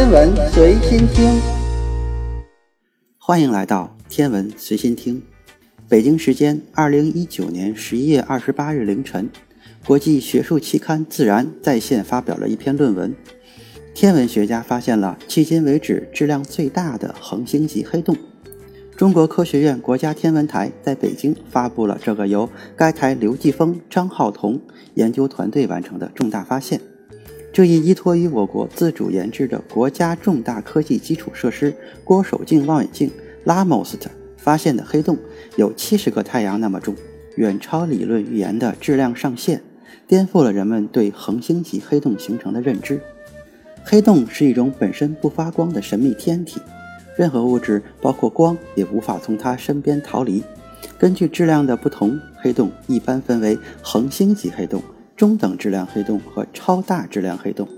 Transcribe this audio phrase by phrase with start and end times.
[0.00, 1.38] 天文随心听，
[3.18, 5.22] 欢迎来到天文随心听。
[5.90, 9.28] 北京时间二零一九年十一月二十八日凌晨，
[9.84, 13.14] 国际学术期刊《自然》在线发表了一篇论文。
[13.92, 18.16] 天文学家发现了迄今为止质量最大的恒星级黑洞。
[18.96, 24.62] 中国科学院国家天文台在北京发布了这个由该台刘继峰、张浩同
[24.94, 26.80] 研究团队完成的重大发现。
[27.60, 33.10] 这一依托于我国自主研制的国家重大科技基础设施——郭守敬望远镜
[33.44, 33.98] （LAMOST）
[34.38, 35.18] 发现的黑洞
[35.56, 36.96] 有七十个太阳那么重，
[37.36, 39.60] 远超理论预言的质量上限，
[40.06, 42.98] 颠覆了人们对恒星级黑洞形成的认知。
[43.84, 46.62] 黑洞是一种本身不发光的神秘天体，
[47.14, 50.42] 任何物质，包括光，也无法从它身边逃离。
[50.96, 54.82] 根据质量的不同，黑洞一般分为恒星级黑洞。
[55.20, 57.68] 中等质量黑洞和超大质量黑洞，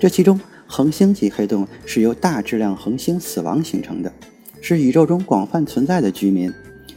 [0.00, 4.12] 这其中恒星级黑洞是由大质量恒星死亡形成的，
[4.60, 6.52] 是宇宙中广泛存在的居民。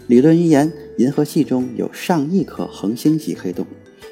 [0.07, 3.63] 理论预言，银河系中有上亿颗恒星级黑洞，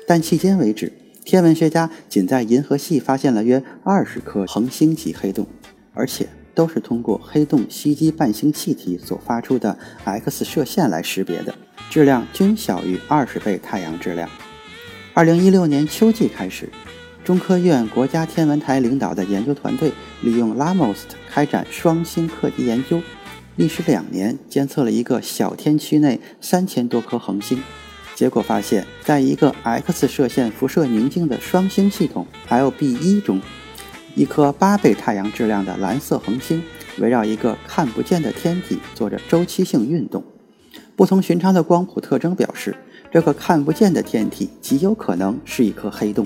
[0.05, 0.93] 但迄今为止，
[1.25, 5.47] 天文学家仅在银河系发现了约二十颗恒星级黑洞，
[5.95, 11.55] 而且都是通过黑洞吸积伴星气体所发出的 X 射线来识别的，
[11.89, 14.29] 质量均小于二十倍太阳质量。
[15.15, 16.67] 二零一六年秋季开始，
[17.23, 19.91] 中科院国家天文台领导的研究团队
[20.23, 20.95] 利用 lamos
[21.29, 22.99] 开展双星课题研究，
[23.55, 27.61] 历时两年，监测了一个小天区内三千多颗恒星。
[28.15, 33.39] 结果发现，在一个 X 射线辐射宁静的双星系统 LB 一中，
[34.15, 36.63] 一颗八倍太阳质量的蓝色恒星
[36.97, 40.23] 围绕一个看不见的天体做着周期性运动。
[40.95, 42.75] 不同寻常的光谱特征表示。
[43.13, 46.25] 这个看不见的天体极有可能是一颗黑洞。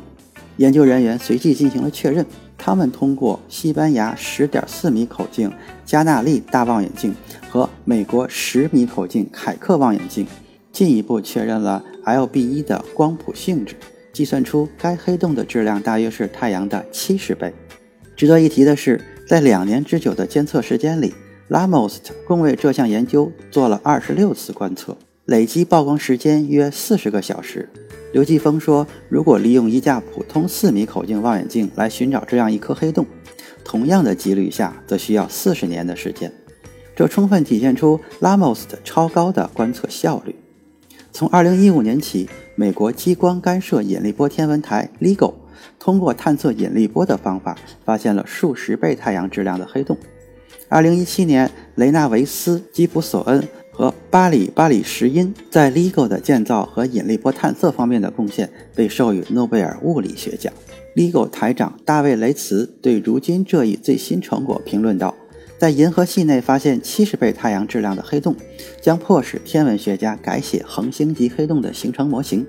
[0.56, 2.26] 研究人员随即进行了确认，
[2.58, 5.52] 他们通过西班牙10.4米口径
[5.86, 7.14] 加纳利大望远镜
[7.50, 10.26] 和美国10米口径凯克望远镜，
[10.72, 13.76] 进一步确认了 LB1 的光谱性质，
[14.14, 17.54] 计算出该黑洞的质量大约是太阳的七十倍。
[18.16, 21.14] 值得一提的是，在两年之久的监测时间里
[21.50, 24.98] ，LAMOST 共为这项研究做了二十六次观测。
[25.27, 27.67] 累计曝光时间约四十个小时。
[28.14, 33.05] 刘继峰说：“如果利用一架普通四米口径望远镜来寻找这样一颗黑洞，
[33.66, 36.32] 同样的几率下，则需要四十年的时间。
[36.95, 40.33] 这充分体现出 LAMOST 超高的观测效率。
[41.11, 45.33] 从2015年起，美国激光干涉引力波天文台 LIGO
[45.77, 49.98] 通过探测引力波的方法，发现了数十倍太阳质量的黑洞。
[50.70, 53.45] 2017年，雷纳维斯、基普索恩。”
[53.77, 60.52] 和巴里巴里什因在 LIGO 的建造和引力波探测方面的贡献被授予诺贝尔物理学奖。
[60.95, 65.14] LIGO 台长大卫雷茨对如今这一最新成果评论道
[65.60, 68.36] ：“在银河系内发现七十倍太阳质量的黑洞，
[68.82, 72.43] 将迫使天文学家改写恒星级黑洞的形成模型。”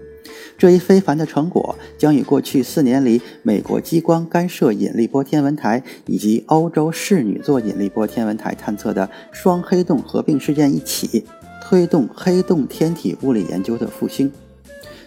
[0.58, 11.24] 这一非凡的成果将与过去四年里美国激光干涉引力波天文台以及欧洲室女座引力波天文台探测的双黑洞合并事件一起，
[11.62, 14.32] 推动黑洞天体物理研究的复兴。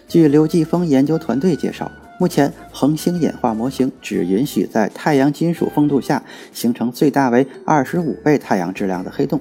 [0.08, 9.38] 据刘继峰研究团队介绍，目前恒星演化模型只允许在太阳金属风度下形成最大为二十五倍太阳质量的黑洞，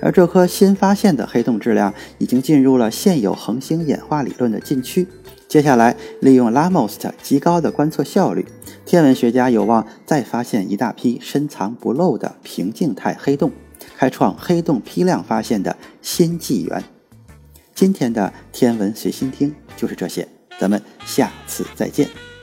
[0.00, 5.06] 而这颗新发现的黑洞质量已经进入了现有恒星演化理论的禁区。
[5.48, 8.44] 接下来，利用 LAMOST 极高的观测效率，
[8.84, 13.50] 天文学家有望再发现一大批深藏不露的平静态黑洞，
[13.96, 16.84] 开创黑洞批量发现的新纪元。
[17.74, 20.28] 今天的天文随心听就是这些，
[20.58, 22.37] 咱们下次再见。